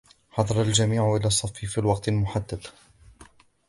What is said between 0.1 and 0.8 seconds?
حضر